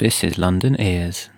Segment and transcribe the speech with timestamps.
[0.00, 1.28] This is London Ears.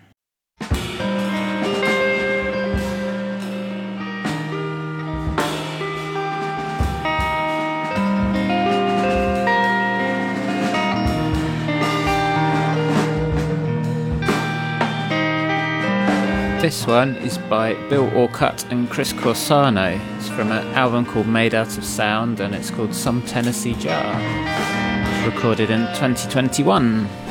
[16.60, 20.00] This one is by Bill Orcutt and Chris Corsano.
[20.18, 24.14] It's from an album called Made Out of Sound and it's called Some Tennessee Jar.
[24.20, 27.21] It's recorded in 2021.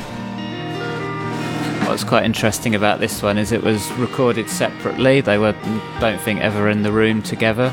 [1.91, 5.19] What's quite interesting about this one is it was recorded separately.
[5.19, 5.51] They were,
[5.99, 7.69] don't think, ever in the room together.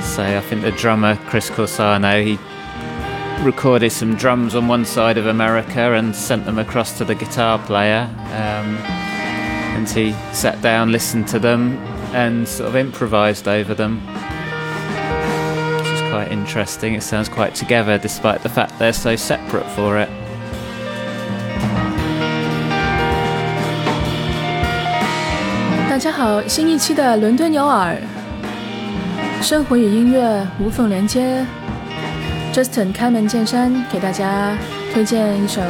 [0.00, 2.38] So I think the drummer, Chris Corsano, he
[3.44, 7.58] recorded some drums on one side of America and sent them across to the guitar
[7.58, 8.08] player.
[8.28, 11.78] Um, and he sat down, listened to them,
[12.14, 13.98] and sort of improvised over them.
[15.76, 16.94] Which is quite interesting.
[16.94, 20.23] It sounds quite together despite the fact they're so separate for it.
[26.04, 27.96] 大家好，新一期的伦敦牛耳，
[29.40, 31.42] 生活与音乐无缝连接。
[32.52, 34.54] Justin 开门见山给大家
[34.92, 35.62] 推荐一首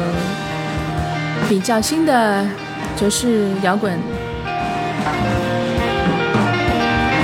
[1.47, 2.45] 比较新的
[2.97, 3.97] 爵士摇滚，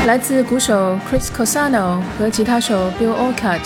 [0.08, 3.60] 来自鼓手 Chris Cosano 和吉他手 Bill Orcutt，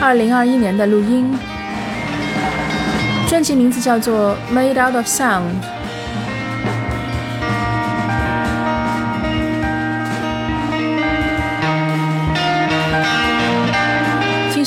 [0.00, 1.32] 二零二一年的录音。
[3.28, 5.42] 专辑名字叫做《Made Out of Sound》。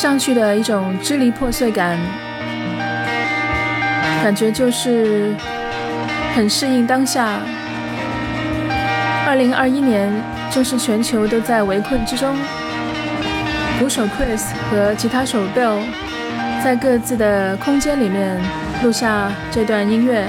[0.01, 1.95] 上去的一种支离破碎感，
[4.23, 5.31] 感觉就是
[6.33, 7.37] 很适应当下。
[9.27, 10.11] 二零二一年
[10.49, 12.35] 正是全球都在围困之中，
[13.79, 14.41] 鼓手 Chris
[14.71, 15.83] 和吉他手 Bill
[16.63, 18.41] 在各自的空间里面
[18.81, 20.27] 录下这段音乐。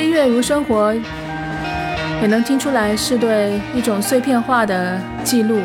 [0.00, 0.92] 音乐如生活。
[2.20, 5.60] 也能听出来是对一种碎片化的记录。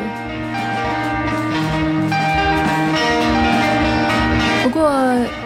[4.62, 4.90] 不过，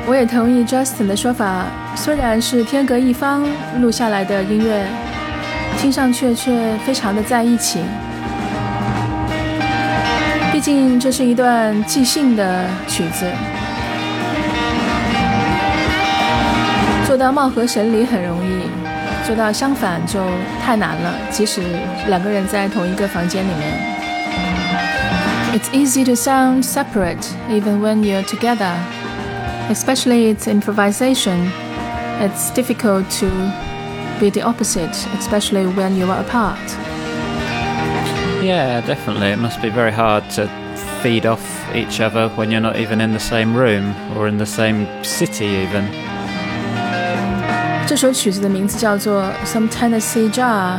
[0.07, 3.47] 我也同意 Justin 的说法，虽然是天隔一方
[3.81, 4.87] 录下来的音乐，
[5.79, 7.81] 听上去却非常的在一起。
[10.53, 13.27] 毕竟这是一段即兴的曲子，
[17.07, 18.88] 做到貌合神离很容易。
[19.28, 20.20] 做到相反就
[20.62, 21.62] 太难了，即使
[22.08, 23.94] 两个人在同一个房间里面。
[25.54, 28.74] It's easy to sound separate even when you're together,
[29.70, 31.52] especially its improvisation.
[32.20, 33.28] It's difficult to
[34.20, 36.58] be the opposite, especially when you are apart.
[38.42, 39.32] Yeah, definitely.
[39.32, 40.50] It must be very hard to
[41.02, 41.42] feed off
[41.74, 45.46] each other when you're not even in the same room or in the same city,
[45.46, 45.88] even.
[47.89, 50.75] 这首曲子的名字叫做《Some Tennessee Jar》。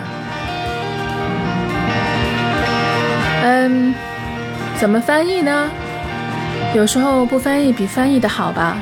[3.42, 3.96] 嗯，
[4.78, 5.72] 怎么翻译呢？
[6.76, 8.78] 有时候不翻译比翻译的好吧。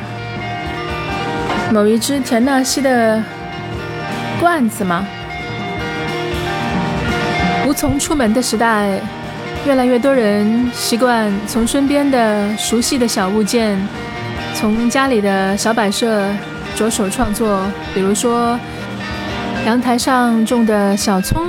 [1.72, 3.24] 某一只田纳西的
[4.42, 5.08] 罐子吗？
[7.66, 9.00] 无从出门的时代，
[9.66, 13.80] 越来越多人习惯从身边的熟悉的小物件，
[14.54, 16.30] 从家里的小摆设。
[16.78, 17.60] 着手创作，
[17.92, 18.58] 比如说
[19.66, 21.42] 阳台上种的小葱，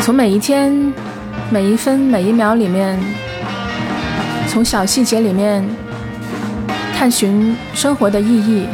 [0.00, 0.90] 从每一天、
[1.50, 2.98] 每一分、每一秒里面，
[4.48, 5.62] 从小细节里面
[6.96, 8.66] 探寻生活的意义。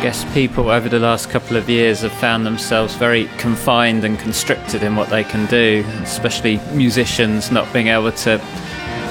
[0.00, 4.18] I guess people over the last couple of years have found themselves very confined and
[4.18, 8.38] constricted in what they can do, especially musicians not being able to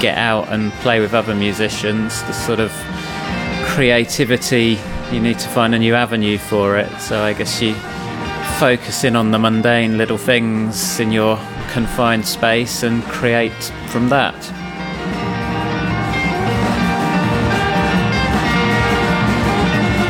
[0.01, 2.23] get out and play with other musicians.
[2.23, 2.71] The sort of
[3.65, 4.79] creativity,
[5.11, 6.89] you need to find a new avenue for it.
[6.99, 7.75] So I guess you
[8.57, 11.37] focus in on the mundane little things in your
[11.69, 13.53] confined space and create
[13.89, 14.33] from that.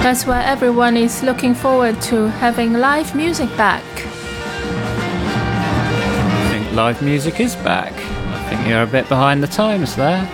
[0.09, 3.83] That's why everyone is looking forward to having live music back.
[6.35, 7.93] I think live music is back.
[7.93, 10.27] I think you're a bit behind the times there.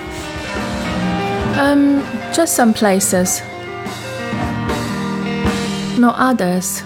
[1.60, 2.02] Um,
[2.34, 3.42] just some places,
[6.00, 6.82] not others.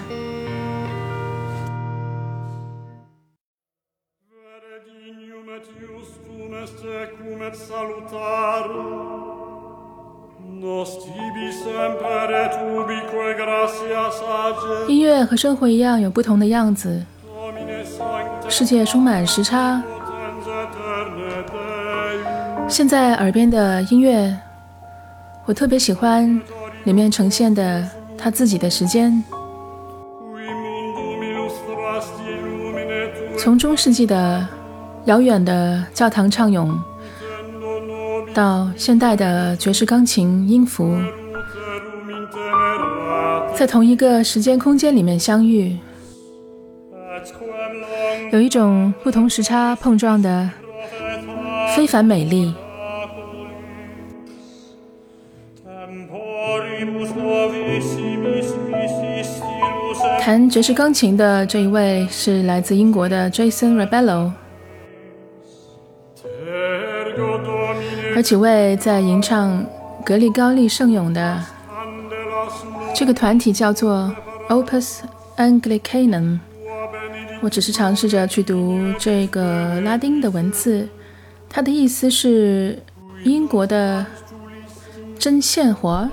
[15.24, 17.04] 和生活一样有不同的样子。
[18.48, 19.82] 世界充满时差。
[22.68, 24.36] 现在耳边的音乐，
[25.44, 26.40] 我特别喜欢
[26.84, 27.84] 里面呈现的
[28.16, 29.22] 他自己的时间，
[33.36, 34.46] 从中世纪的
[35.06, 36.78] 遥远的教堂唱咏，
[38.32, 40.96] 到现代的爵士钢琴音符，
[43.54, 45.76] 在同一个时间空间里面相遇，
[48.32, 50.50] 有一种不同时差碰撞的。
[51.76, 52.52] 非凡美丽。
[60.20, 64.32] 弹爵士钢琴的这一位是来自英国的 Jason Rebello，
[68.16, 69.64] 而几位在吟唱
[70.04, 71.40] 格里高利圣咏的
[72.94, 74.14] 这个团体叫做
[74.48, 74.98] Opus
[75.36, 76.38] Anglicanum。
[77.40, 80.86] 我只是尝试着去读这个拉丁的文字。
[81.48, 82.78] 它的意思是
[83.24, 84.04] 英国的
[85.18, 86.08] 针线活，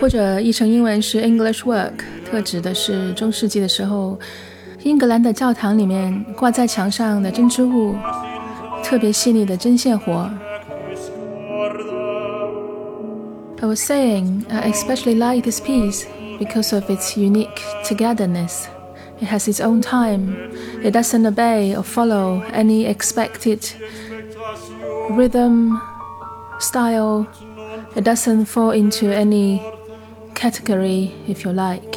[0.00, 1.92] 或者译成英文是 English work，
[2.28, 4.18] 特指的是中世纪的时候，
[4.82, 7.94] 英格兰的教堂里面挂在墙上的针织物，
[8.82, 10.28] 特别细腻的针线活。
[13.60, 16.06] I was saying I especially like this piece
[16.38, 18.68] because of its unique togetherness.
[19.20, 20.36] It has its own time.
[20.84, 23.68] It doesn't obey or follow any expected
[25.10, 25.80] rhythm,
[26.60, 27.26] style.
[27.96, 29.60] It doesn't fall into any
[30.36, 31.96] category, if you like.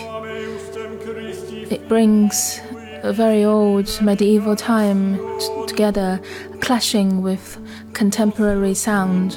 [1.71, 2.59] It brings
[3.03, 5.19] a very old medieval time
[5.67, 6.19] together,
[6.59, 7.59] clashing with
[7.93, 9.33] contemporary sound.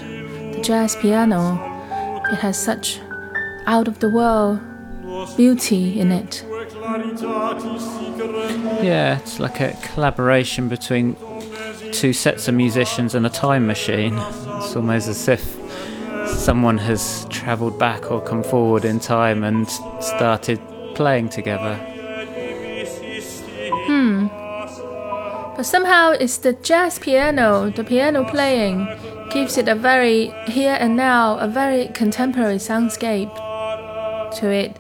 [0.54, 1.73] The jazz piano,
[2.32, 3.00] it has such
[3.66, 4.60] out of the world
[5.36, 6.44] beauty in it.
[8.82, 11.16] Yeah, it's like a collaboration between
[11.92, 14.14] two sets of musicians and a time machine.
[14.16, 15.42] It's almost as if
[16.28, 19.68] someone has travelled back or come forward in time and
[20.00, 20.60] started
[20.94, 21.76] playing together.
[23.86, 24.26] Hmm.
[25.56, 28.88] But somehow it's the jazz piano, the piano playing,
[29.33, 33.33] gives it a very here and now, a very contemporary soundscape
[34.39, 34.77] to it.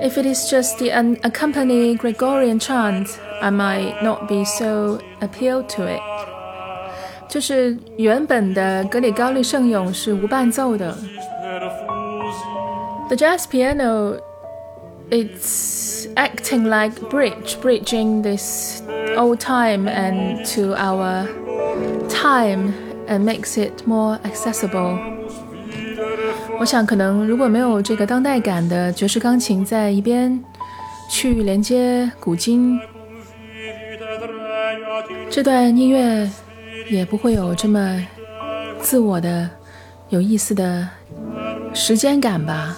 [0.00, 5.86] If it is just the unaccompanied Gregorian chant, I might not be so appealed to
[5.86, 6.00] it.
[7.28, 10.96] 就是原本的格里高利圣咏是无伴奏的。
[13.08, 14.20] The jazz piano,
[15.10, 18.82] it's acting like bridge, bridging this
[19.16, 21.26] old time and to our
[22.08, 24.97] time And makes it more accessible.
[26.59, 30.43] 我想，可能如果没有这个当代感的爵士钢琴在一边
[31.09, 32.79] 去连接古今，
[35.29, 36.29] 这段音乐
[36.89, 38.05] 也不会有这么
[38.79, 39.49] 自我的、
[40.09, 40.87] 有意思的
[41.73, 42.77] 时间感吧。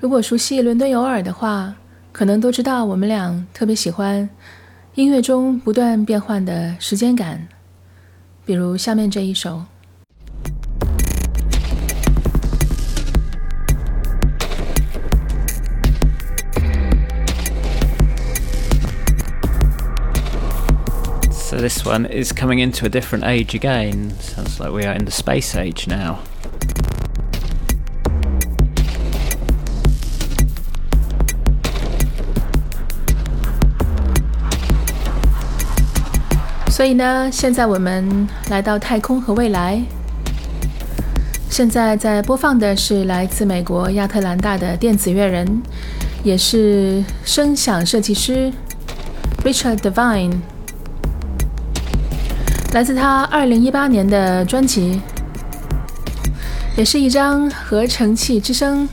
[0.00, 1.74] 如果熟悉伦敦有耳的话，
[2.12, 4.28] 可能都知道我们俩特别喜欢
[4.94, 7.48] 音乐中不断变换的时间感，
[8.44, 9.64] 比如下面这一首。
[21.30, 24.12] So this one is coming into a different age again.
[24.20, 26.18] Sounds like we are in the space age now.
[36.81, 39.79] 所以呢，现在我们来到太空和未来。
[41.47, 45.61] 现在在播放的是来自美国亚特兰大的电子乐人，
[46.23, 48.51] 也是声响设计师
[49.43, 50.33] Richard Devine，
[52.73, 54.99] 来自他2018年的专辑，
[56.75, 58.89] 也是一张合成器之声。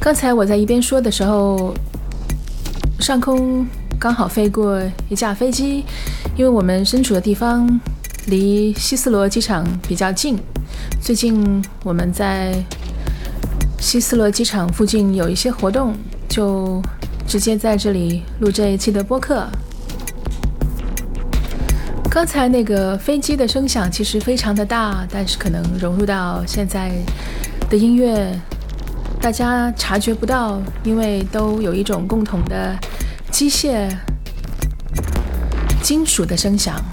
[0.00, 1.74] 刚才我在一边说的时候，
[3.00, 3.66] 上空。
[3.98, 5.84] 刚好飞过一架飞机，
[6.36, 7.68] 因为我们身处的地方
[8.26, 10.38] 离希斯罗机场比较近。
[11.02, 12.54] 最近我们在
[13.80, 15.96] 希斯罗机场附近有一些活动，
[16.28, 16.80] 就
[17.26, 19.48] 直接在这里录这一期的播客。
[22.08, 26.92] 刚才那个飞机的声响其实非常的大，但是可能融入到现在
[27.68, 28.32] 的音乐
[29.20, 32.76] 大家察觉不到，因为都有一种共同的
[33.37, 33.89] 机械、
[35.81, 36.83] 金属的声响。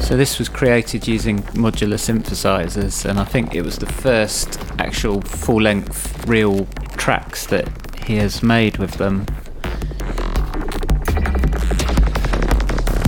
[0.00, 5.20] So this was created using modular synthesizers, and I think it was the first actual
[5.22, 7.66] full-length real tracks that
[8.06, 9.24] he has made with them.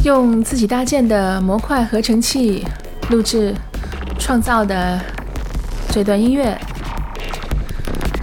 [0.03, 2.67] 用自己搭建的模块合成器
[3.12, 3.54] 录制
[4.18, 4.98] 创造的
[5.90, 6.58] 这段音乐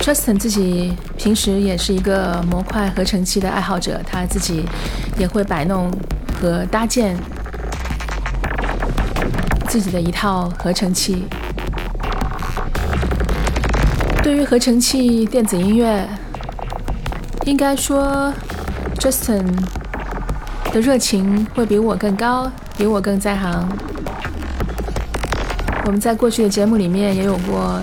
[0.01, 4.65] ，Justin 自己平时也是一个模块合成器的爱好者，他自己
[5.19, 5.93] 也会摆弄
[6.41, 7.15] 和搭建
[9.69, 11.27] 自己的一套合成器。
[14.23, 16.09] 对于合成器电子音乐，
[17.45, 18.33] 应该说
[18.99, 19.45] ，Justin
[20.73, 23.69] 的热情会比我更高，比我更在行。
[25.89, 27.81] 我们在过去的节目里面也有过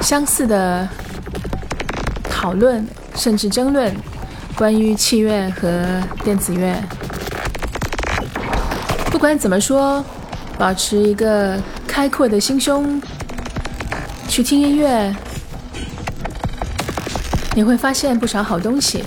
[0.00, 0.88] 相似的
[2.30, 3.94] 讨论，甚至争论，
[4.56, 6.74] 关于器乐和电子乐。
[9.10, 10.02] 不管怎么说。
[10.58, 13.00] 保持一个开阔的心胸
[14.26, 15.14] 去听音乐，
[17.54, 19.04] 你会发现不少好东西。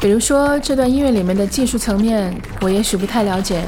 [0.00, 3.62] 比如说，这段音乐里面的技术层面，我也许不太了解，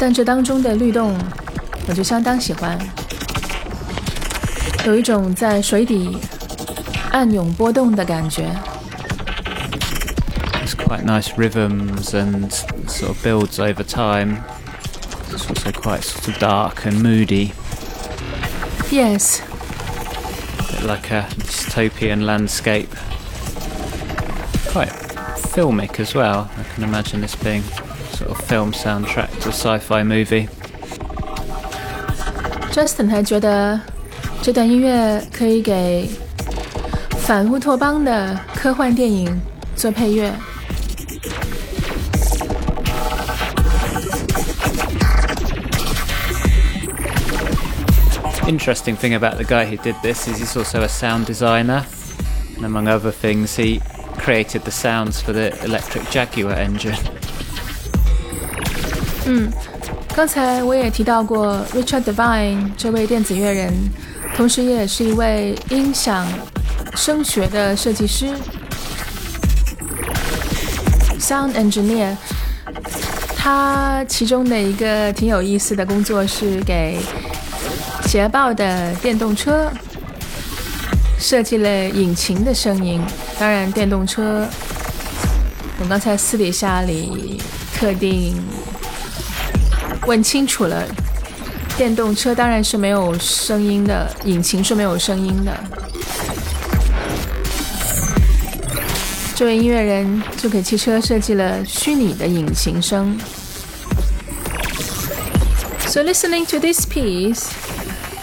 [0.00, 1.16] 但这当中的律动，
[1.88, 2.78] 我就相当喜欢，
[4.84, 6.18] 有一种在水底
[7.12, 8.50] 暗涌波动的感觉。
[10.64, 12.50] It's quite nice rhythms and
[12.86, 14.38] sort of builds over time.
[15.30, 17.52] It's also quite sort of dark and moody.
[18.90, 19.40] Yes.
[20.70, 22.88] Bit like a dystopian landscape.
[24.72, 24.92] Quite
[25.54, 26.48] filmic as well.
[26.58, 27.62] I can imagine this being
[28.20, 30.48] sort of film soundtrack to a sci-fi movie.
[32.72, 33.80] Justin 还觉得
[34.42, 36.08] 这段音乐可以给
[37.18, 39.40] 反乌托邦的科幻电影
[39.74, 40.32] 做配乐。
[48.48, 51.84] interesting thing about the guy who did this is he's also a sound designer,
[52.56, 53.80] and among other things, he
[54.18, 56.96] created the sounds for the electric Jaguar engine.
[59.25, 59.51] 嗯，
[60.15, 63.73] 刚才我也提到过 Richard Devine 这位电子乐人，
[64.35, 66.27] 同时也是一位音响
[66.95, 68.33] 声学的设计师
[71.19, 72.15] （sound engineer）。
[73.37, 76.99] 他其中的一个挺有意思的工作是给
[78.05, 79.71] 捷豹的电动车
[81.17, 83.01] 设计了引擎的声音，
[83.39, 84.47] 当然电动车，
[85.79, 87.41] 我刚才私底下里
[87.73, 88.35] 特定
[90.06, 90.84] 问清楚了，
[91.76, 95.52] 电动车当然是没有声音的，引擎是没有声音的。
[99.34, 103.18] 这位音乐人就给汽车设计了虚拟的引擎声。
[105.86, 107.50] So listening to this piece.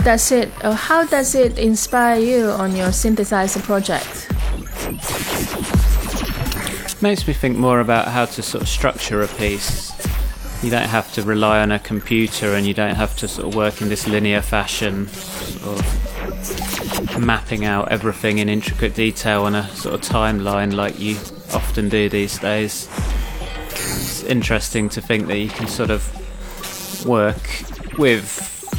[0.03, 4.27] does it or how does it inspire you on your synthesizer project?
[7.01, 9.86] Makes me think more about how to sort of structure a piece.
[10.62, 13.54] you don't have to rely on a computer and you don't have to sort of
[13.54, 15.02] work in this linear fashion,
[15.64, 21.16] of mapping out everything in intricate detail on a sort of timeline like you
[21.54, 22.88] often do these days.
[23.70, 26.02] It's interesting to think that you can sort of
[27.06, 27.62] work
[27.96, 28.28] with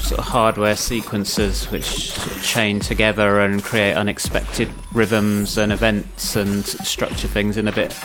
[0.01, 6.35] sort of hardware sequences which sort of chain together and create unexpected rhythms and events
[6.35, 7.95] and structure things in a bit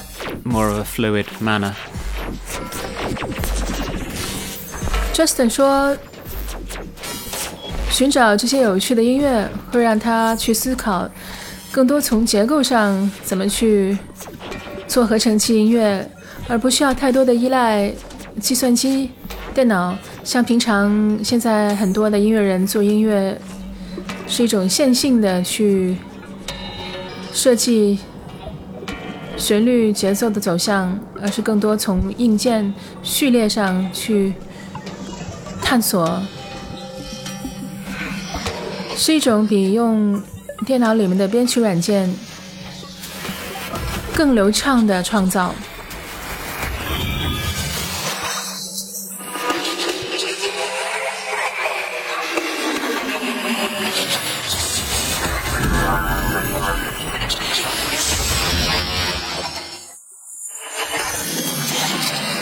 [0.44, 1.74] more of a fluid manner.
[5.14, 5.96] Justin 说，
[7.88, 11.08] 寻找这些有趣的音乐会让他去思考
[11.70, 13.96] 更多从结构上怎么去
[14.88, 16.04] 做合成器音乐，
[16.48, 17.92] 而不需要太多的依赖
[18.40, 19.12] 计算机、
[19.54, 19.96] 电脑。
[20.24, 23.40] 像平常现在很多的音乐人做音乐，
[24.26, 25.96] 是一种线性的去
[27.32, 28.00] 设计
[29.36, 34.32] 旋律节奏的走向，而是更多从硬件序列上去
[35.64, 36.22] 探索，
[38.96, 40.22] 是一种比用
[40.64, 42.14] 电脑里面的编曲软件
[44.14, 45.52] 更流畅的创造。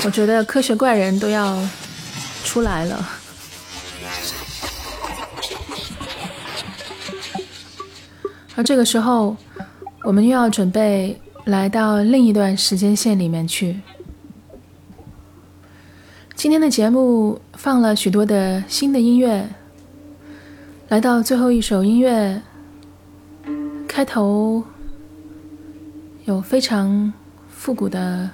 [0.04, 1.56] 我觉得科学怪人都要
[2.52, 3.08] 出来了。
[8.54, 9.34] 而这个时候，
[10.04, 13.80] 我们又要准备来到另一段时间线里面去。
[16.34, 19.48] 今天的节目放了许多的新的音乐，
[20.88, 22.42] 来到最后一首音乐，
[23.88, 24.62] 开头
[26.26, 27.10] 有非常
[27.48, 28.28] 复古的。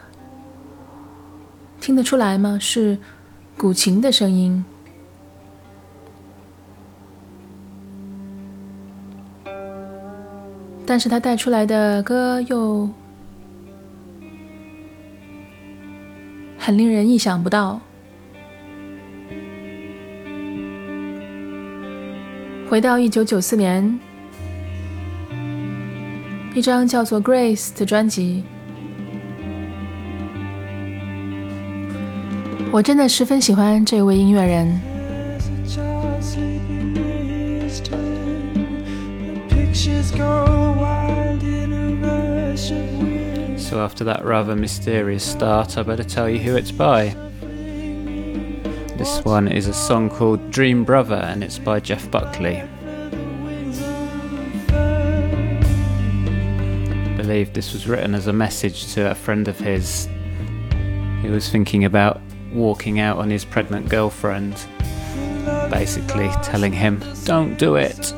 [1.81, 2.59] 听得出来吗？
[2.61, 2.99] 是
[3.59, 4.65] 古琴的声音，
[10.87, 12.89] 但是它带出来的歌又
[16.57, 17.81] 很令人意想不到。
[22.71, 23.99] 回到一九九四年，
[26.55, 28.45] 一张叫做《Grace》的专辑。
[32.72, 34.94] 我真的十分喜欢这位音乐人。
[43.58, 47.16] So after that rather mysterious start, I better tell you who it's by.
[48.98, 52.62] This one is a song called Dream Brother and it's by Jeff Buckley.
[57.08, 60.08] I believe this was written as a message to a friend of his
[61.24, 62.20] He was thinking about
[62.54, 64.54] walking out on his pregnant girlfriend,
[65.70, 68.14] basically telling him, Don't do it.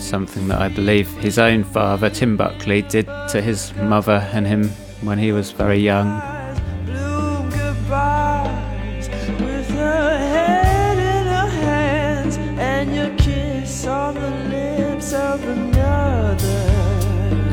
[0.00, 4.68] Something that I believe his own father, Tim Buckley, did to his mother and him
[5.02, 6.20] when he was very young.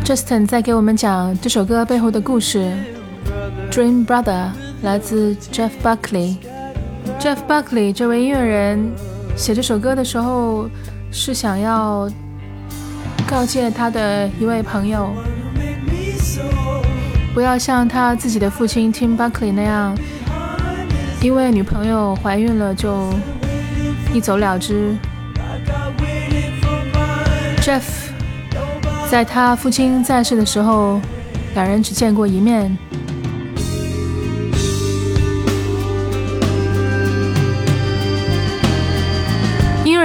[0.03, 2.59] Justin 在给我们讲这首歌背后的故事，《
[3.71, 4.51] Dream Brother》。
[4.82, 6.36] 来自 Jeff Buckley。
[7.18, 8.92] Jeff Buckley 这位音乐人
[9.36, 10.68] 写这首歌的时候，
[11.10, 12.10] 是想要
[13.26, 15.10] 告诫他的一位朋友，
[17.32, 19.96] 不要像他自己的父亲 Tim Buckley 那样，
[21.22, 23.08] 因为女朋友怀孕了就
[24.12, 24.96] 一走了之。
[27.58, 27.82] Jeff
[29.08, 31.00] 在他父亲在世的时候，
[31.54, 32.76] 两人只见过一面。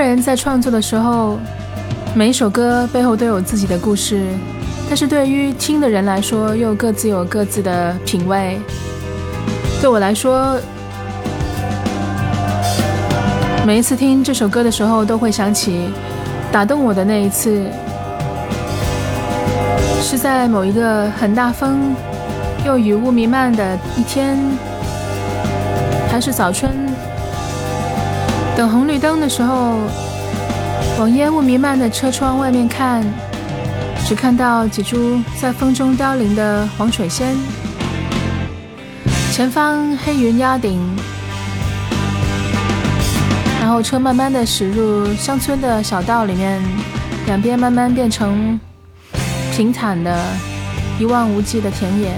[0.07, 1.37] 人在创作的时候，
[2.15, 4.25] 每一首歌背后都有自己的故事，
[4.87, 8.57] 但是对于听的人来说，又各自有各自的品味。
[9.81, 10.57] 对我来说，
[13.65, 15.89] 每一次听这首歌的时候，都会想起
[16.53, 17.65] 打动我的那一次，
[20.01, 21.93] 是在某一个很大风
[22.65, 24.37] 又雨雾弥漫的一天，
[26.09, 26.86] 还是早春？
[28.57, 29.77] 等红绿灯的时候，
[30.97, 33.05] 往烟雾弥漫的车窗外面看，
[34.03, 37.35] 只看到几株在风中凋零的黄水仙。
[39.31, 40.81] 前方黑云压顶，
[43.61, 46.59] 然后车慢慢的驶入乡村的小道里面，
[47.27, 48.59] 两边慢慢变成
[49.55, 50.19] 平坦的
[50.99, 52.11] 一望无际的田野。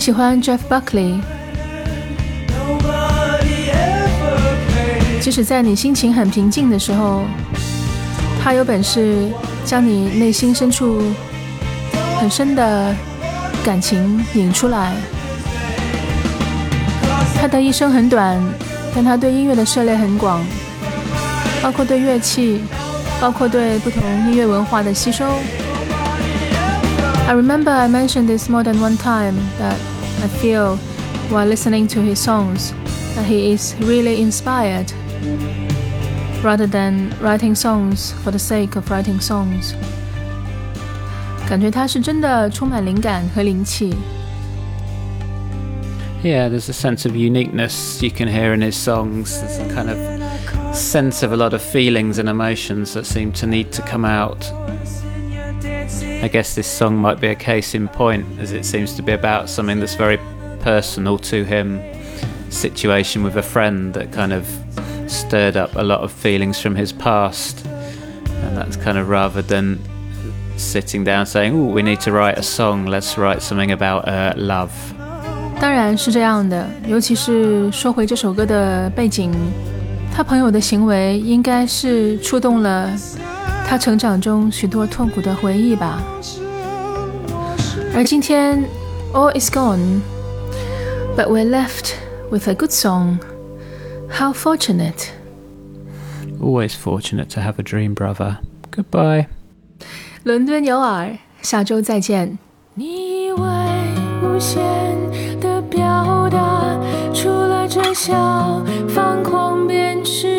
[0.00, 1.20] 喜欢 Jeff Buckley，
[5.20, 7.24] 即使在你心情很平静的时候，
[8.42, 9.28] 他有本事
[9.62, 11.02] 将你内心深处
[12.18, 12.96] 很深的
[13.62, 14.94] 感情引出来。
[17.38, 18.42] 他的一生很短，
[18.94, 20.42] 但他对音乐的涉猎很广，
[21.62, 22.62] 包括对乐器，
[23.20, 25.26] 包括对不同音乐文化的吸收。
[27.28, 29.76] I remember I mentioned this more than one time that
[30.23, 30.77] I feel
[31.29, 32.73] while listening to his songs
[33.15, 34.91] that he is really inspired
[36.43, 39.73] rather than writing songs for the sake of writing songs.
[41.47, 43.93] 感觉他是真的充满灵感和灵气。
[46.23, 49.39] Yeah, there's a sense of uniqueness you can hear in his songs.
[49.39, 53.45] There's a kind of sense of a lot of feelings and emotions that seem to
[53.45, 54.51] need to come out
[56.19, 59.11] I guess this song might be a case in point, as it seems to be
[59.11, 60.19] about something that's very
[60.61, 61.81] personal to him
[62.49, 64.47] situation with a friend that kind of
[65.07, 67.65] stirred up a lot of feelings from his past.
[68.27, 69.79] And that's kind of rather than
[70.57, 74.33] sitting down saying, oh, we need to write a song, let's write something about uh,
[74.37, 74.71] love.
[75.59, 79.31] 当然是这样的，尤其是说回这首歌的背景，
[80.13, 82.91] 他朋友的行为应该是触动了
[83.69, 86.01] 他成长中许多痛苦的回忆吧。
[87.93, 88.63] 而今天，
[89.13, 90.01] all is gone,
[91.15, 91.93] but we're left
[92.29, 93.17] with a good song.
[94.09, 95.09] How fortunate!
[96.39, 98.37] Always fortunate to have a dream brother.
[98.71, 99.27] Goodbye.
[100.23, 102.37] 伦敦有耳，下周再见。
[102.73, 103.39] 你以为
[104.21, 104.61] 无限
[105.39, 106.77] 的表达，
[107.13, 110.38] 除了这小方框便是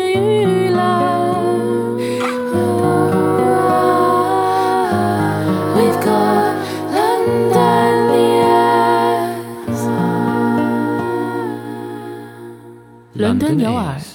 [13.32, 14.11] 伦敦牛耳。